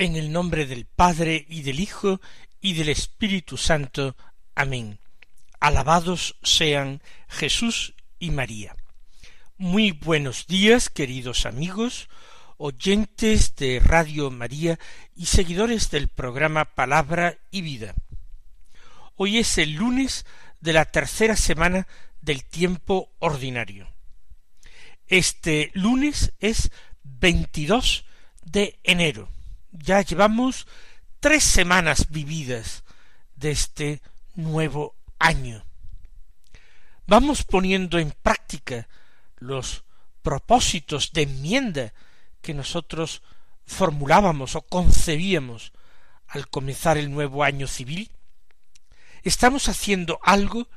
[0.00, 2.22] En el nombre del Padre y del Hijo
[2.62, 4.16] y del Espíritu Santo.
[4.54, 4.98] Amén.
[5.60, 8.74] Alabados sean Jesús y María.
[9.58, 12.08] Muy buenos días, queridos amigos,
[12.56, 14.78] oyentes de Radio María
[15.14, 17.94] y seguidores del programa Palabra y Vida.
[19.16, 20.24] Hoy es el lunes
[20.62, 21.86] de la tercera semana
[22.22, 23.86] del tiempo ordinario.
[25.08, 26.70] Este lunes es
[27.02, 28.06] 22
[28.46, 29.28] de enero
[29.72, 30.66] ya llevamos
[31.20, 32.84] tres semanas vividas
[33.36, 34.02] de este
[34.34, 35.64] nuevo año.
[37.06, 38.88] Vamos poniendo en práctica
[39.36, 39.84] los
[40.22, 41.92] propósitos de enmienda
[42.40, 43.22] que nosotros
[43.66, 45.72] formulábamos o concebíamos
[46.30, 48.10] al comenzar el nuevo año civil?
[49.22, 50.68] ¿Estamos haciendo algo?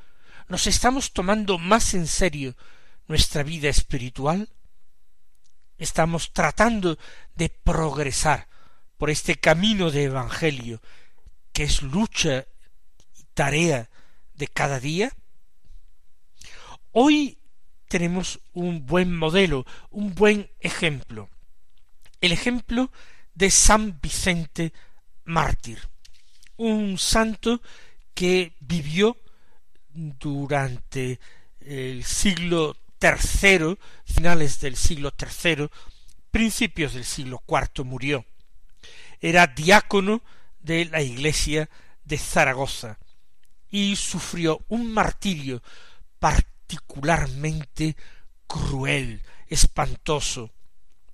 [0.47, 2.55] ¿Nos estamos tomando más en serio
[3.07, 4.49] nuestra vida espiritual?
[5.77, 6.97] ¿Estamos tratando
[7.35, 8.47] de progresar
[9.03, 10.81] por este camino de Evangelio,
[11.51, 12.47] que es lucha
[13.19, 13.89] y tarea
[14.33, 15.11] de cada día?
[16.93, 17.37] Hoy
[17.89, 21.29] tenemos un buen modelo, un buen ejemplo,
[22.21, 22.93] el ejemplo
[23.35, 24.71] de San Vicente
[25.25, 25.79] mártir,
[26.55, 27.61] un santo
[28.13, 29.17] que vivió
[29.89, 31.19] durante
[31.59, 35.69] el siglo tercero, finales del siglo tercero,
[36.31, 38.25] principios del siglo cuarto murió
[39.23, 40.21] era diácono
[40.59, 41.69] de la iglesia
[42.03, 42.99] de Zaragoza
[43.69, 45.63] y sufrió un martirio
[46.19, 47.95] particularmente
[48.47, 50.51] cruel, espantoso,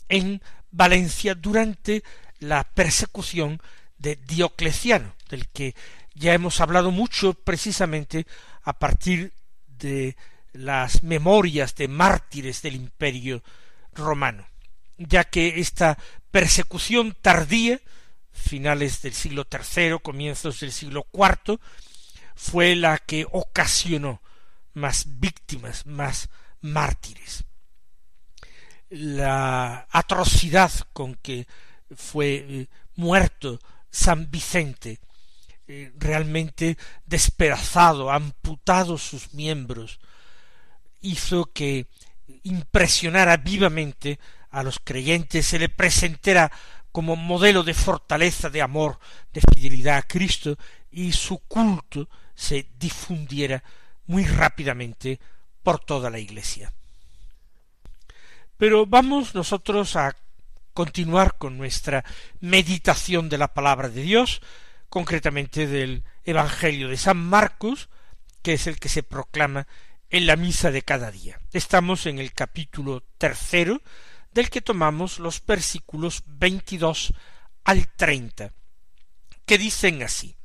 [0.10, 2.04] en Valencia durante
[2.40, 3.62] la persecución
[4.00, 5.76] de Diocleciano, del que
[6.16, 8.26] ya hemos hablado mucho precisamente
[8.64, 9.34] a partir
[9.68, 10.18] de
[10.52, 13.44] las memorias de mártires del imperio
[13.94, 14.48] romano,
[14.98, 16.00] ya que esta
[16.32, 17.80] persecución tardía
[18.40, 21.60] finales del siglo III, comienzos del siglo IV,
[22.36, 24.22] fue la que ocasionó
[24.74, 26.30] más víctimas, más
[26.62, 27.44] mártires.
[28.90, 31.48] La atrocidad con que
[31.96, 33.60] fue eh, muerto
[33.92, 35.00] San Vicente,
[35.68, 40.00] eh, realmente despedazado, amputado sus miembros,
[41.02, 41.88] hizo que
[42.44, 46.52] impresionara vivamente a los creyentes, se le presentara
[46.92, 49.00] como modelo de fortaleza, de amor,
[49.34, 50.58] de fidelidad a Cristo,
[50.92, 53.64] y su culto se difundiera
[54.08, 55.20] muy rápidamente
[55.62, 56.74] por toda la Iglesia.
[58.58, 60.16] Pero vamos nosotros a
[60.74, 62.04] continuar con nuestra
[62.40, 64.42] meditación de la palabra de Dios,
[64.90, 67.90] concretamente del Evangelio de San Marcos,
[68.42, 69.68] que es el que se proclama
[70.10, 71.40] en la misa de cada día.
[71.54, 73.82] Estamos en el capítulo tercero
[74.32, 77.14] del que tomamos los versículos veintidós
[77.64, 78.54] al treinta,
[79.46, 80.36] que dicen así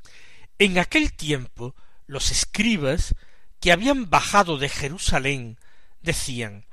[0.58, 1.74] En aquel tiempo
[2.06, 3.14] los escribas
[3.60, 5.58] que habían bajado de Jerusalén
[6.00, 6.66] decían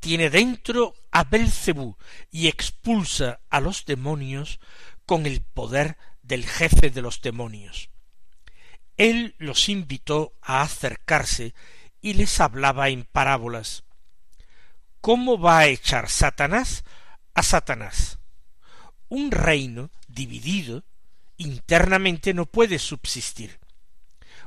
[0.00, 1.96] tiene dentro a Belcebú
[2.30, 4.58] y expulsa a los demonios
[5.04, 7.90] con el poder del jefe de los demonios.
[8.96, 11.54] Él los invitó a acercarse
[12.00, 13.84] y les hablaba en parábolas.
[15.00, 16.84] ¿Cómo va a echar Satanás
[17.34, 18.18] a Satanás?
[19.08, 20.84] Un reino dividido
[21.38, 23.58] internamente no puede subsistir.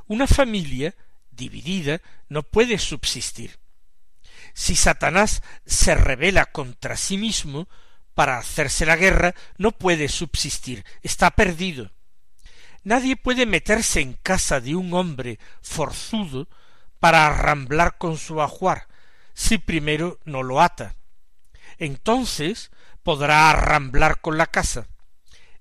[0.06, 0.94] Una familia
[1.32, 3.58] dividida no puede subsistir.
[4.52, 7.68] Si Satanás se revela contra sí mismo
[8.14, 11.90] para hacerse la guerra, no puede subsistir, está perdido.
[12.84, 16.48] Nadie puede meterse en casa de un hombre forzudo
[17.00, 18.86] para arramblar con su ajuar,
[19.34, 20.96] si primero no lo ata.
[21.78, 22.70] Entonces
[23.02, 24.86] podrá arramblar con la casa.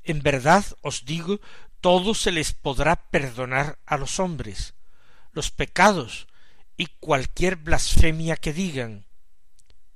[0.03, 1.39] En verdad os digo,
[1.81, 4.73] todo se les podrá perdonar a los hombres,
[5.31, 6.27] los pecados
[6.77, 9.05] y cualquier blasfemia que digan.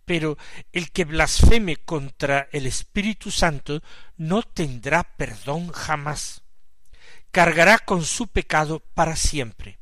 [0.06, 0.38] Pero
[0.72, 3.82] el que blasfeme contra el Espíritu Santo
[4.16, 6.42] no tendrá perdón jamás.
[7.32, 9.80] Cargará con su pecado para siempre.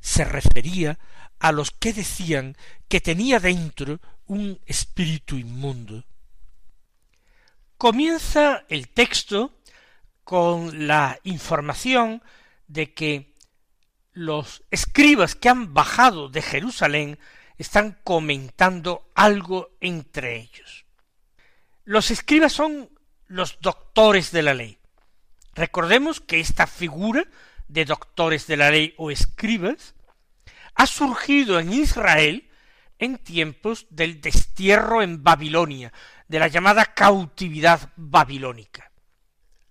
[0.00, 0.98] Se refería
[1.44, 2.56] a los que decían
[2.88, 6.02] que tenía dentro un espíritu inmundo.
[7.76, 9.52] Comienza el texto
[10.24, 12.22] con la información
[12.66, 13.34] de que
[14.14, 17.18] los escribas que han bajado de Jerusalén
[17.58, 20.86] están comentando algo entre ellos.
[21.84, 22.88] Los escribas son
[23.26, 24.78] los doctores de la ley.
[25.54, 27.26] Recordemos que esta figura
[27.68, 29.93] de doctores de la ley o escribas
[30.74, 32.50] ha surgido en Israel
[32.98, 35.92] en tiempos del destierro en Babilonia,
[36.28, 38.90] de la llamada cautividad babilónica.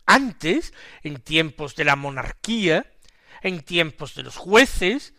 [0.06, 2.86] Antes, en tiempos de la monarquía,
[3.42, 5.14] en tiempos de los jueces,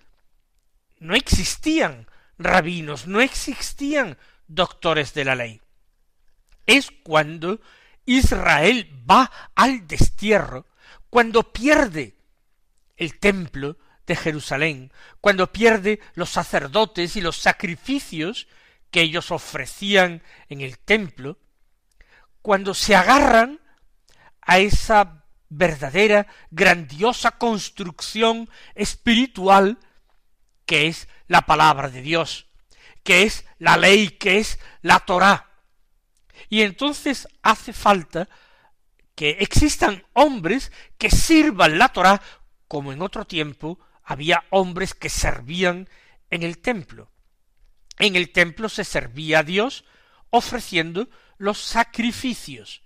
[0.98, 2.06] no existían
[2.38, 5.60] rabinos, no existían doctores de la ley.
[6.66, 7.60] Es cuando
[8.06, 10.66] Israel va al destierro,
[11.10, 12.16] cuando pierde
[12.96, 18.46] el templo de Jerusalén, cuando pierde los sacerdotes y los sacrificios
[18.90, 21.38] que ellos ofrecían en el templo,
[22.42, 23.60] cuando se agarran
[24.42, 29.78] a esa verdadera, grandiosa construcción espiritual
[30.66, 32.46] que es la palabra de Dios,
[33.02, 35.50] que es la ley, que es la Torá.
[36.48, 38.28] Y entonces hace falta
[39.14, 42.20] que existan hombres que sirvan la Torá
[42.68, 45.88] como en otro tiempo había hombres que servían
[46.30, 47.10] en el templo.
[47.98, 49.84] En el templo se servía a Dios
[50.30, 51.08] ofreciendo
[51.38, 52.82] los sacrificios,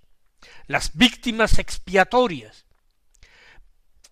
[0.67, 2.65] las víctimas expiatorias.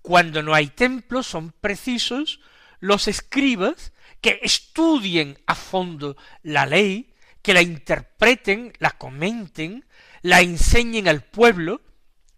[0.01, 2.39] Cuando no hay templo son precisos
[2.80, 9.86] los escribas que estudien a fondo la ley, que la interpreten, la comenten,
[10.21, 11.81] la enseñen al pueblo,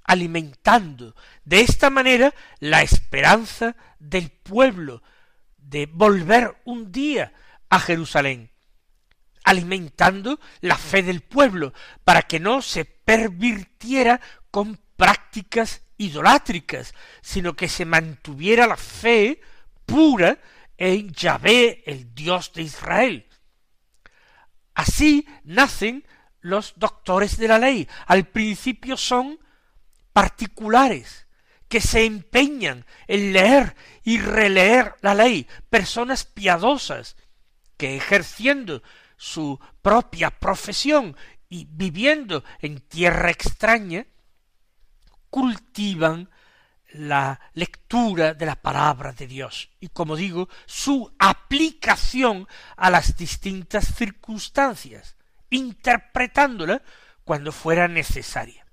[0.09, 1.15] alimentando
[1.45, 5.03] de esta manera la esperanza del pueblo
[5.55, 7.31] de volver un día
[7.69, 8.49] a Jerusalén,
[9.43, 11.73] alimentando la fe del pueblo
[12.03, 14.19] para que no se pervirtiera
[14.49, 19.39] con prácticas idolátricas, sino que se mantuviera la fe
[19.85, 20.39] pura
[20.75, 23.27] en Yahvé, el Dios de Israel.
[24.73, 26.03] Así nacen
[26.41, 27.87] los doctores de la ley.
[28.07, 29.37] Al principio son
[30.13, 31.27] particulares
[31.67, 37.15] que se empeñan en leer y releer la ley, personas piadosas
[37.77, 38.81] que ejerciendo
[39.17, 41.15] su propia profesión
[41.47, 44.07] y viviendo en tierra extraña,
[45.29, 46.29] cultivan
[46.91, 53.93] la lectura de la palabra de Dios y, como digo, su aplicación a las distintas
[53.95, 55.15] circunstancias,
[55.51, 56.81] interpretándola
[57.23, 58.65] cuando fuera necesaria.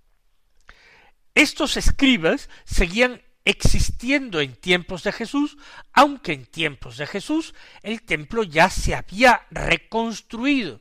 [1.37, 5.59] Estos escribas seguían existiendo en tiempos de Jesús,
[5.93, 10.81] aunque en tiempos de Jesús el templo ya se había reconstruido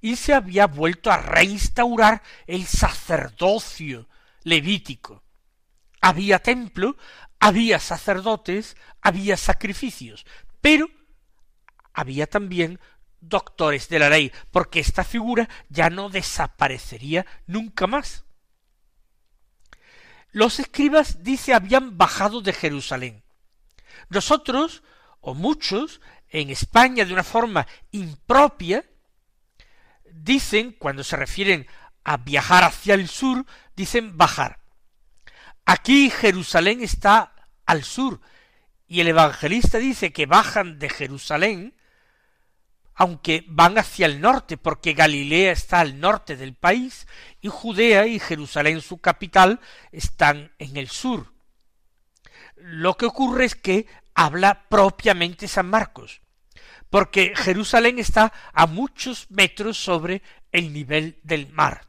[0.00, 4.08] y se había vuelto a reinstaurar el sacerdocio
[4.42, 5.22] levítico.
[6.00, 6.96] Había templo,
[7.38, 10.26] había sacerdotes, había sacrificios,
[10.60, 10.90] pero
[11.94, 12.80] había también
[13.20, 18.24] doctores de la ley, porque esta figura ya no desaparecería nunca más.
[20.38, 23.24] Los escribas, dice, habían bajado de Jerusalén.
[24.08, 24.84] Nosotros,
[25.20, 28.84] o muchos, en España de una forma impropia,
[30.12, 31.66] dicen, cuando se refieren
[32.04, 34.60] a viajar hacia el sur, dicen bajar.
[35.64, 37.34] Aquí Jerusalén está
[37.66, 38.20] al sur,
[38.86, 41.74] y el evangelista dice que bajan de Jerusalén
[42.98, 47.06] aunque van hacia el norte, porque Galilea está al norte del país,
[47.40, 49.60] y Judea y Jerusalén, su capital,
[49.92, 51.32] están en el sur.
[52.56, 56.22] Lo que ocurre es que habla propiamente San Marcos,
[56.90, 61.86] porque Jerusalén está a muchos metros sobre el nivel del mar.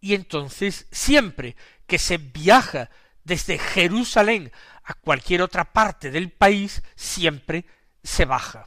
[0.00, 1.56] Y entonces siempre
[1.86, 2.88] que se viaja
[3.22, 4.50] desde Jerusalén
[4.82, 7.66] a cualquier otra parte del país, siempre
[8.02, 8.66] se baja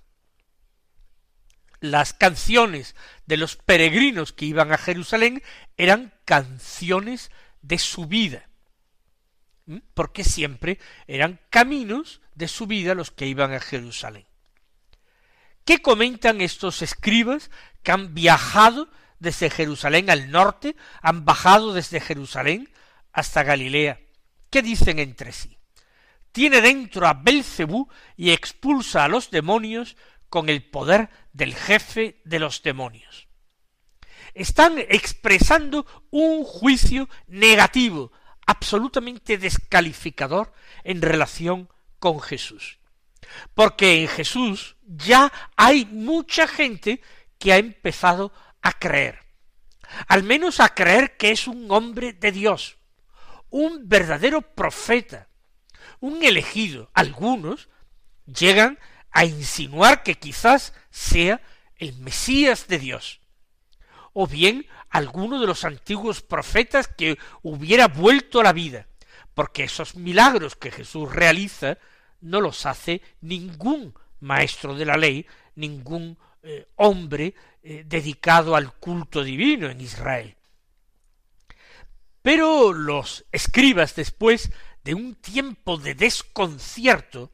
[1.81, 2.95] las canciones
[3.25, 5.43] de los peregrinos que iban a Jerusalén
[5.75, 8.47] eran canciones de subida,
[9.93, 14.25] porque siempre eran caminos de subida los que iban a Jerusalén.
[15.65, 17.51] ¿Qué comentan estos escribas
[17.83, 22.71] que han viajado desde Jerusalén al norte, han bajado desde Jerusalén
[23.11, 23.99] hasta Galilea?
[24.49, 25.57] ¿Qué dicen entre sí?
[26.31, 29.97] Tiene dentro a Belcebú y expulsa a los demonios
[30.31, 33.27] con el poder del jefe de los demonios.
[34.33, 38.13] Están expresando un juicio negativo,
[38.47, 40.53] absolutamente descalificador
[40.85, 41.69] en relación
[41.99, 42.79] con Jesús.
[43.53, 47.01] porque en Jesús ya hay mucha gente
[47.37, 49.19] que ha empezado a creer,
[50.07, 52.77] al menos a creer que es un hombre de Dios,
[53.49, 55.29] un verdadero profeta,
[56.01, 56.89] un elegido.
[56.93, 57.69] Algunos
[58.25, 58.77] llegan
[59.11, 61.41] a insinuar que quizás sea
[61.77, 63.19] el Mesías de Dios,
[64.13, 68.87] o bien alguno de los antiguos profetas que hubiera vuelto a la vida,
[69.33, 71.77] porque esos milagros que Jesús realiza
[72.19, 75.25] no los hace ningún maestro de la ley,
[75.55, 80.35] ningún eh, hombre eh, dedicado al culto divino en Israel.
[82.21, 84.51] Pero los escribas, después
[84.83, 87.31] de un tiempo de desconcierto,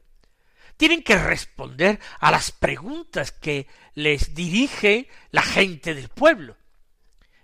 [0.78, 6.56] tienen que responder a las preguntas que les dirige la gente del pueblo.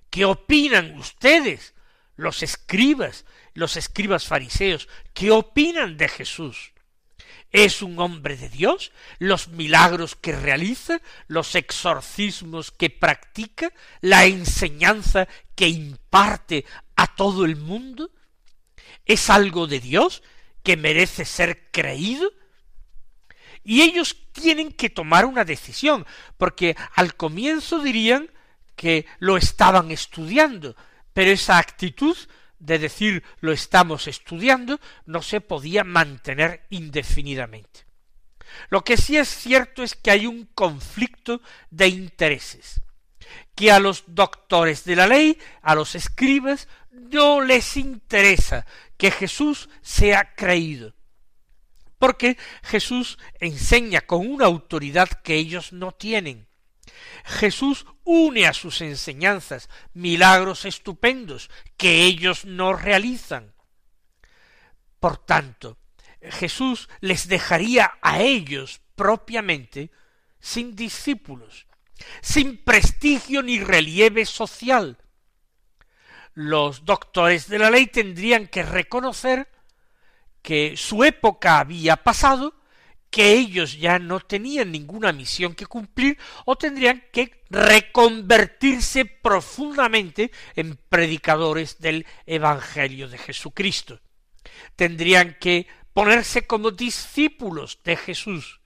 [0.09, 1.75] ¿Qué opinan ustedes,
[2.17, 4.89] los escribas, los escribas fariseos?
[5.13, 6.73] ¿Qué opinan de Jesús?
[7.51, 8.93] ¿Es un hombre de Dios?
[9.19, 11.01] ¿Los milagros que realiza?
[11.27, 13.73] ¿Los exorcismos que practica?
[14.01, 15.27] ¿La enseñanza
[15.57, 16.65] que imparte
[16.95, 18.13] a todo el mundo?
[19.05, 20.23] ¿Es algo de Dios
[20.63, 22.31] que merece ser creído?
[23.65, 26.07] Y ellos tienen que tomar una decisión,
[26.37, 28.31] porque al comienzo dirían
[28.77, 30.77] que lo estaban estudiando,
[31.13, 32.17] pero esa actitud
[32.59, 37.87] de decir lo estamos estudiando no se podía mantener indefinidamente.
[38.69, 41.41] Lo que sí es cierto es que hay un conflicto
[41.71, 42.81] de intereses,
[43.55, 48.67] que a los doctores de la ley, a los escribas, no les interesa
[48.97, 50.95] que Jesús sea creído,
[52.05, 56.47] porque Jesús enseña con una autoridad que ellos no tienen,
[57.25, 63.55] Jesús une a sus enseñanzas milagros estupendos que ellos no realizan.
[65.01, 65.79] Por tanto,
[66.21, 69.91] Jesús les dejaría a ellos propiamente
[70.41, 71.67] sin discípulos,
[72.21, 74.99] sin prestigio ni relieve social.
[76.35, 79.54] Los doctores de la ley tendrían que reconocer
[80.45, 82.53] que su época había pasado
[83.09, 90.77] que ellos ya no tenían ninguna misión que cumplir o tendrían que reconvertirse profundamente en
[90.91, 94.01] predicadores del Evangelio de Jesucristo.
[94.77, 98.61] Tendrían que ponerse como discípulos de Jesús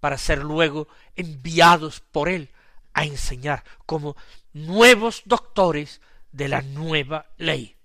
[0.00, 2.50] para ser luego enviados por él
[2.92, 4.14] a enseñar como
[4.52, 7.76] nuevos doctores de la nueva ley.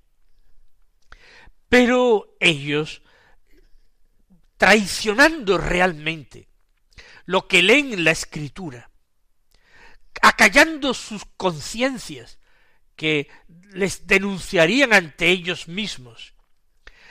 [1.69, 3.01] Pero ellos
[4.63, 6.47] traicionando realmente
[7.25, 8.91] lo que leen en la escritura,
[10.21, 12.39] acallando sus conciencias
[12.95, 13.29] que
[13.73, 16.33] les denunciarían ante ellos mismos,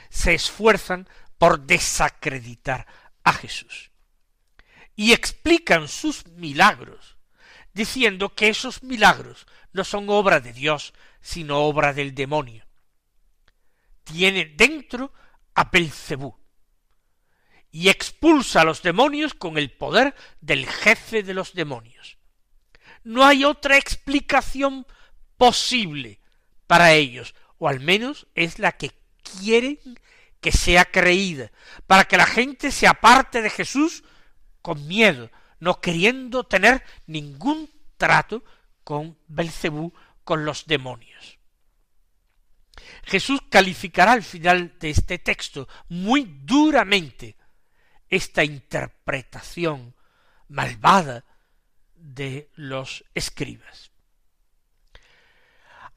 [0.09, 1.07] se esfuerzan
[1.37, 2.87] por desacreditar
[3.23, 3.91] a Jesús.
[4.95, 7.17] Y explican sus milagros,
[7.71, 12.65] diciendo que esos milagros no son obra de Dios, sino obra del demonio.
[14.05, 15.13] Tiene dentro
[15.53, 16.42] a Belcebú,
[17.73, 22.19] y expulsa a los demonios con el poder del jefe de los demonios.
[23.03, 24.85] No hay otra explicación
[25.37, 26.19] posible
[26.67, 28.91] para ellos, o al menos es la que
[29.39, 29.79] quieren
[30.39, 31.51] que sea creída,
[31.87, 34.03] para que la gente se aparte de Jesús
[34.61, 38.43] con miedo, no queriendo tener ningún trato
[38.83, 41.39] con Belcebú, con los demonios.
[43.05, 47.35] Jesús calificará al final de este texto muy duramente
[48.15, 49.95] esta interpretación
[50.47, 51.25] malvada
[51.95, 53.89] de los escribas.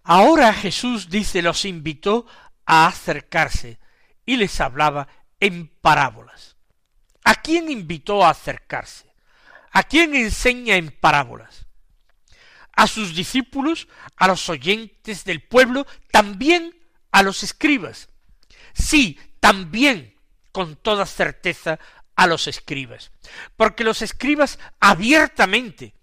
[0.02, 2.26] Ahora Jesús dice los invitó
[2.64, 3.78] a acercarse
[4.24, 5.08] y les hablaba
[5.40, 6.56] en parábolas.
[7.22, 9.12] ¿A quién invitó a acercarse?
[9.72, 11.66] ¿A quién enseña en parábolas?
[12.72, 16.74] A sus discípulos, a los oyentes del pueblo, también
[17.10, 18.08] a los escribas.
[18.72, 20.14] Sí, también,
[20.52, 21.78] con toda certeza,
[22.16, 23.12] a los escribas,
[23.56, 25.94] porque los escribas abiertamente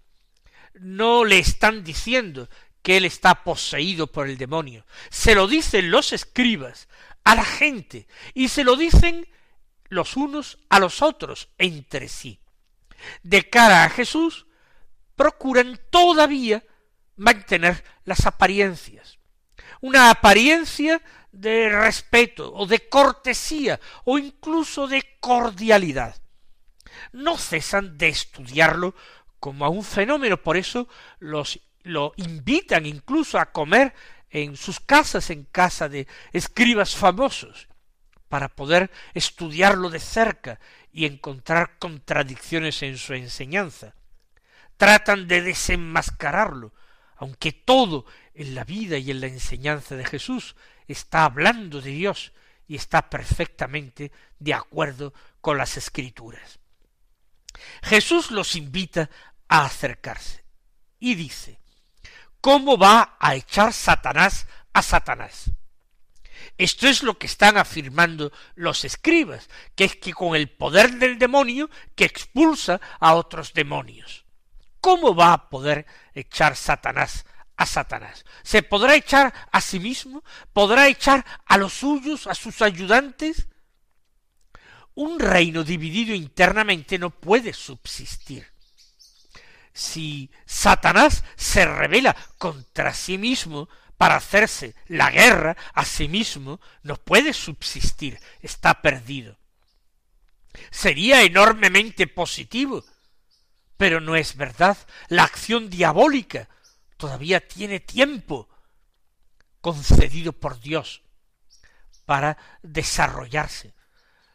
[0.74, 2.48] no le están diciendo
[2.82, 6.88] que él está poseído por el demonio, se lo dicen los escribas
[7.24, 9.26] a la gente y se lo dicen
[9.88, 12.38] los unos a los otros entre sí.
[13.22, 14.46] De cara a Jesús,
[15.16, 16.64] procuran todavía
[17.16, 19.18] mantener las apariencias.
[19.80, 21.02] Una apariencia
[21.34, 26.16] de respeto o de cortesía o incluso de cordialidad.
[27.12, 28.94] No cesan de estudiarlo
[29.40, 30.88] como a un fenómeno, por eso
[31.18, 33.92] los lo invitan incluso a comer
[34.30, 37.68] en sus casas, en casa de escribas famosos,
[38.28, 40.58] para poder estudiarlo de cerca
[40.90, 43.94] y encontrar contradicciones en su enseñanza.
[44.78, 46.72] Tratan de desenmascararlo,
[47.16, 50.56] aunque todo en la vida y en la enseñanza de Jesús
[50.88, 52.32] está hablando de Dios
[52.66, 56.58] y está perfectamente de acuerdo con las escrituras.
[57.82, 59.10] Jesús los invita
[59.48, 60.44] a acercarse
[60.98, 61.60] y dice,
[62.40, 65.50] ¿cómo va a echar Satanás a Satanás?
[66.58, 71.18] Esto es lo que están afirmando los escribas, que es que con el poder del
[71.18, 74.24] demonio que expulsa a otros demonios.
[74.80, 77.24] ¿Cómo va a poder echar Satanás
[77.56, 78.24] a Satanás?
[78.42, 80.22] ¿Se podrá echar a sí mismo?
[80.52, 83.48] ¿Podrá echar a los suyos, a sus ayudantes?
[84.94, 88.46] Un reino dividido internamente no puede subsistir.
[89.72, 96.96] Si Satanás se revela contra sí mismo, para hacerse la guerra a sí mismo no
[96.96, 99.38] puede subsistir, está perdido.
[100.70, 102.84] Sería enormemente positivo,
[103.76, 104.76] pero no es verdad.
[105.08, 106.48] La acción diabólica
[106.96, 108.48] todavía tiene tiempo
[109.60, 111.02] concedido por Dios
[112.04, 113.74] para desarrollarse.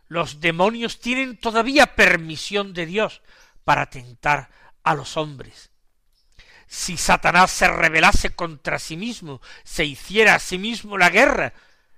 [0.08, 3.22] Los demonios tienen todavía permisión de Dios
[3.64, 4.50] para tentar
[4.84, 5.70] a los hombres
[6.70, 11.52] si Satanás se rebelase contra sí mismo, se hiciera a sí mismo la guerra,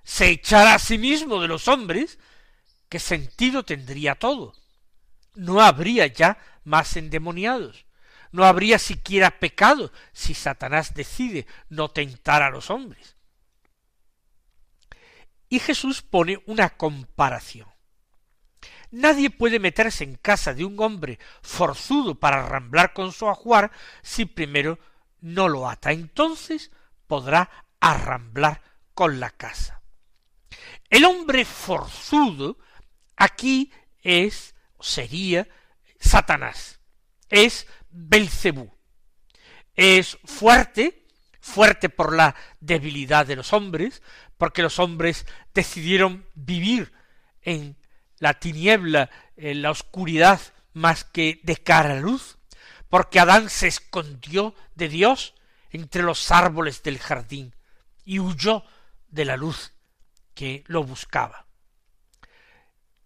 [0.05, 2.17] se echara a sí mismo de los hombres,
[2.87, 4.55] ¿qué sentido tendría todo?
[5.35, 7.85] No habría ya más endemoniados,
[8.31, 13.15] no habría siquiera pecado si Satanás decide no tentar a los hombres.
[15.49, 17.67] Y Jesús pone una comparación.
[18.89, 23.71] Nadie puede meterse en casa de un hombre forzudo para arramblar con su ajuar
[24.01, 24.79] si primero
[25.21, 25.91] no lo ata.
[25.91, 26.71] Entonces
[27.07, 28.61] podrá arramblar
[28.93, 29.81] con la casa.
[30.89, 32.57] El hombre forzudo
[33.15, 33.71] aquí
[34.03, 35.47] es, sería,
[35.99, 36.79] Satanás,
[37.29, 38.71] es Belcebú.
[39.75, 41.07] Es fuerte,
[41.39, 44.01] fuerte por la debilidad de los hombres,
[44.37, 46.91] porque los hombres decidieron vivir
[47.41, 47.77] en
[48.17, 50.41] la tiniebla, en la oscuridad,
[50.73, 52.37] más que de cara a luz,
[52.89, 55.33] porque Adán se escondió de Dios
[55.69, 57.55] entre los árboles del jardín
[58.03, 58.63] y huyó
[59.07, 59.73] de la luz
[60.33, 61.45] que lo buscaba.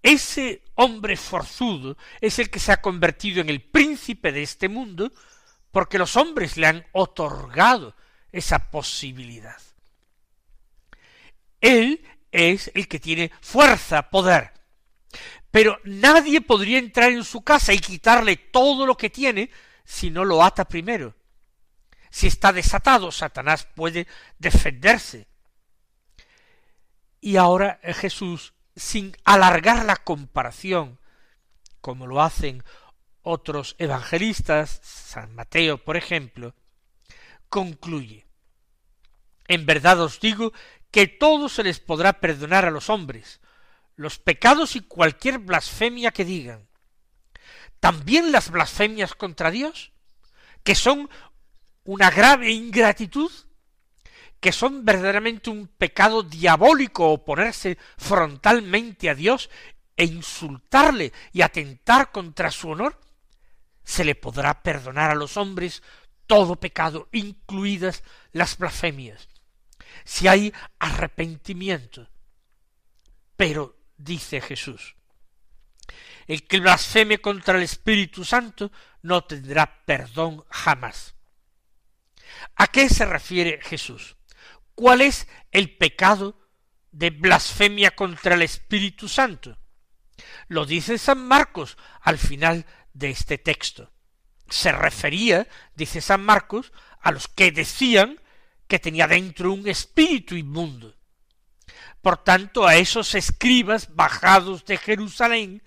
[0.06, 5.12] Ese hombre forzudo es el que se ha convertido en el príncipe de este mundo
[5.72, 7.96] porque los hombres le han otorgado
[8.32, 9.60] esa posibilidad.
[11.60, 14.54] Él es el que tiene fuerza, poder,
[15.50, 19.50] pero nadie podría entrar en su casa y quitarle todo lo que tiene
[19.86, 21.16] si no lo ata primero.
[22.12, 24.06] Si está desatado, Satanás puede
[24.38, 25.26] defenderse.
[27.20, 31.00] Y ahora Jesús, sin alargar la comparación,
[31.82, 32.64] como lo hacen
[33.22, 36.54] otros evangelistas, San Mateo, por ejemplo,
[37.50, 38.26] concluye.
[39.48, 40.54] En verdad os digo
[40.92, 43.40] que todo se les podrá perdonar a los hombres,
[43.96, 46.68] los pecados y cualquier blasfemia que digan.
[47.80, 49.92] También las blasfemias contra Dios,
[50.64, 51.10] que son
[51.84, 53.32] una grave ingratitud,
[54.46, 59.50] que son verdaderamente un pecado diabólico oponerse frontalmente a Dios
[59.98, 63.02] e insultarle y atentar contra su honor,
[63.84, 65.82] se le podrá perdonar a los hombres
[66.28, 68.04] todo pecado, incluidas
[68.34, 69.30] las blasfemias,
[70.04, 72.08] si hay arrepentimiento.
[73.36, 74.96] Pero dice Jesús.
[76.28, 81.16] El que blasfeme contra el Espíritu Santo no tendrá perdón jamás.
[82.56, 84.16] ¿A qué se refiere Jesús?
[84.76, 86.40] ¿Cuál es el pecado
[86.92, 89.58] de blasfemia contra el Espíritu Santo?
[90.48, 93.92] Lo dice San Marcos al final de este texto.
[94.50, 98.22] Se refería, dice San Marcos, a los que decían
[98.68, 100.96] que tenía dentro un espíritu inmundo
[102.06, 105.64] por tanto a esos escribas bajados de Jerusalén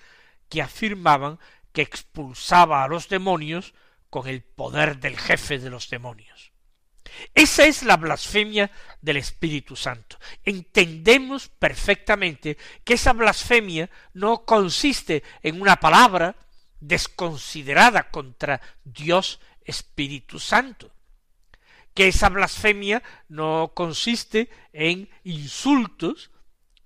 [0.48, 1.40] que afirmaban
[1.72, 3.74] que expulsaba a los demonios
[4.08, 6.52] con el poder del jefe de los demonios.
[7.34, 10.18] Esa es la blasfemia del Espíritu Santo.
[10.44, 16.36] Entendemos perfectamente que esa blasfemia no consiste en una palabra
[16.80, 20.90] desconsiderada contra Dios Espíritu Santo,
[21.94, 26.30] que esa blasfemia no consiste en insultos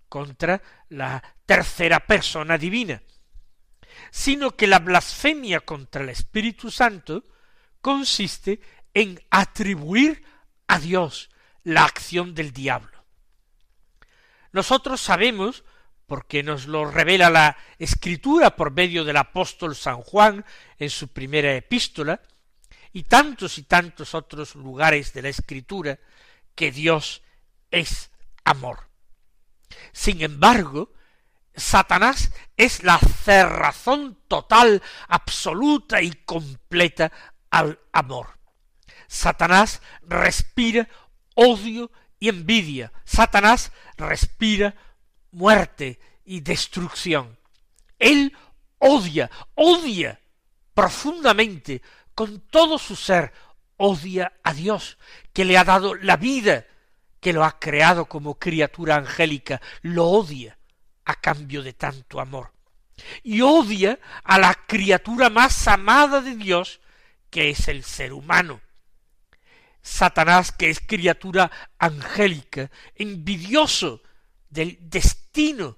[0.08, 3.02] contra la tercera persona divina,
[4.10, 7.24] sino que la blasfemia contra el Espíritu Santo
[7.80, 8.60] consiste
[8.94, 10.24] en atribuir
[10.66, 11.30] a Dios
[11.64, 13.04] la acción del diablo.
[14.52, 15.64] Nosotros sabemos,
[16.06, 20.44] porque nos lo revela la escritura por medio del apóstol San Juan
[20.78, 22.20] en su primera epístola,
[22.92, 25.98] y tantos y tantos otros lugares de la escritura,
[26.54, 27.22] que Dios
[27.70, 28.10] es
[28.44, 28.88] amor.
[29.92, 30.92] Sin embargo,
[31.54, 37.10] Satanás es la cerrazón total, absoluta y completa
[37.50, 38.41] al amor.
[39.12, 40.88] Satanás respira
[41.34, 42.94] odio y envidia.
[43.04, 44.74] Satanás respira
[45.32, 47.38] muerte y destrucción.
[47.98, 48.34] Él
[48.78, 50.18] odia, odia
[50.72, 51.82] profundamente,
[52.14, 53.34] con todo su ser,
[53.76, 54.96] odia a Dios,
[55.34, 56.64] que le ha dado la vida,
[57.20, 60.56] que lo ha creado como criatura angélica, lo odia
[61.04, 62.54] a cambio de tanto amor.
[63.22, 66.80] Y odia a la criatura más amada de Dios,
[67.28, 68.62] que es el ser humano.
[69.82, 74.02] Satanás, que es criatura angélica, envidioso
[74.48, 75.76] del destino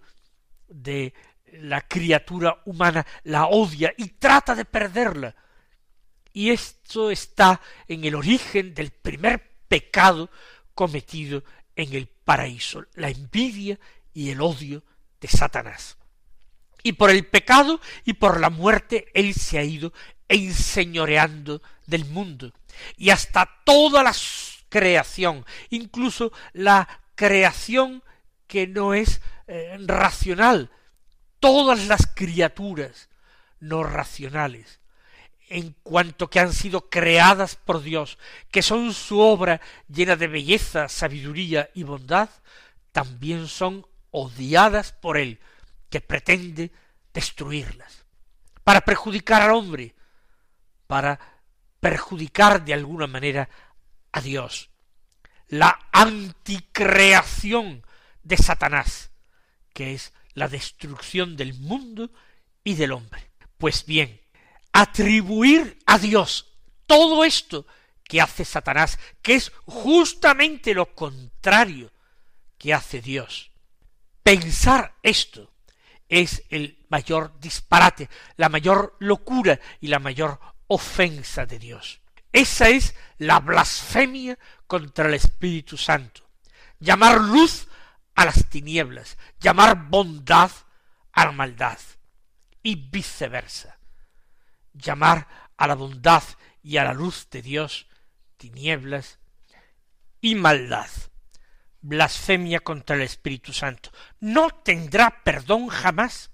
[0.69, 1.15] de
[1.61, 5.35] la criatura humana, la odia y trata de perderla.
[6.33, 10.31] Y esto está en el origen del primer pecado
[10.75, 11.45] cometido
[11.77, 13.79] en el paraíso, la envidia
[14.13, 14.83] y el odio
[15.21, 15.97] de Satanás.
[16.83, 19.93] Y por el pecado y por la muerte él se ha ido
[20.29, 22.53] enseñoreando del mundo.
[22.97, 24.15] Y hasta toda la
[24.69, 28.03] creación, incluso la creación
[28.47, 30.71] que no es eh, racional,
[31.41, 33.09] todas las criaturas
[33.61, 34.81] no racionales,
[35.49, 38.19] en cuanto que han sido creadas por Dios,
[38.51, 42.29] que son su obra llena de belleza, sabiduría y bondad,
[42.93, 45.41] también son odiadas por Él,
[45.91, 46.73] que pretende
[47.13, 48.05] destruirlas,
[48.65, 49.95] para perjudicar al hombre,
[50.87, 51.19] para
[51.81, 53.49] perjudicar de alguna manera
[54.13, 54.71] a Dios.
[55.49, 57.85] La anticreación
[58.23, 59.11] de Satanás,
[59.73, 62.11] que es la destrucción del mundo
[62.63, 63.31] y del hombre.
[63.59, 64.21] Pues bien,
[64.73, 66.53] atribuir a Dios
[66.87, 67.67] todo esto
[68.03, 71.93] que hace Satanás, que es justamente lo contrario
[72.59, 73.51] que hace Dios.
[74.23, 75.53] Pensar esto
[76.09, 80.39] es el mayor disparate, la mayor locura y la mayor
[80.75, 82.01] ofensa de Dios.
[82.33, 86.29] Esa es la blasfemia contra el Espíritu Santo.
[86.81, 87.69] Llamar luz
[88.17, 90.51] a las tinieblas, llamar bondad
[91.13, 91.79] a la maldad
[92.61, 93.79] y viceversa.
[94.73, 96.25] Llamar a la bondad
[96.61, 97.87] y a la luz de Dios
[98.37, 99.21] tinieblas
[100.21, 100.91] y maldad.
[101.83, 103.91] Blasfemia contra el Espíritu Santo.
[104.19, 106.33] No tendrá perdón jamás,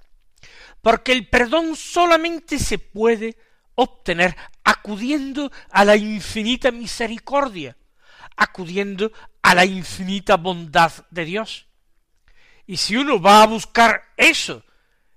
[0.81, 3.37] porque el perdón solamente se puede
[3.83, 7.77] obtener acudiendo a la infinita misericordia,
[8.37, 9.11] acudiendo
[9.43, 11.67] a la infinita bondad de Dios.
[12.67, 14.63] Y si uno va a buscar eso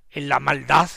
[0.10, 0.90] en la maldad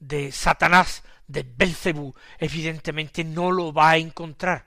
[0.00, 4.66] de Satanás, de Belcebú, evidentemente no lo va a encontrar.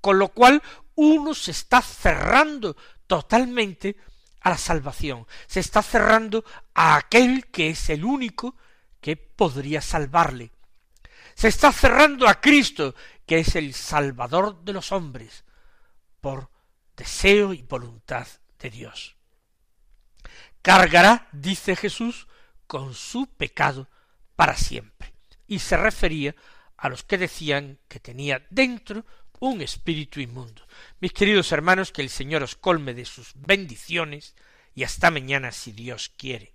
[0.00, 0.62] Con lo cual
[0.94, 3.96] uno se está cerrando totalmente
[4.40, 8.56] a la salvación, se está cerrando a aquel que es el único
[9.00, 10.52] que podría salvarle.
[11.40, 15.44] Se está cerrando a Cristo, que es el Salvador de los hombres,
[16.20, 16.50] por
[16.94, 18.26] deseo y voluntad
[18.58, 19.16] de Dios
[20.62, 22.26] cargará, dice Jesús,
[22.66, 23.88] con su pecado
[24.36, 25.12] para siempre.
[25.46, 26.34] Y se refería
[26.76, 29.04] a los que decían que tenía dentro
[29.40, 30.66] un espíritu inmundo.
[31.00, 34.34] Mis queridos hermanos, que el Señor os colme de sus bendiciones
[34.74, 36.54] y hasta mañana si Dios quiere.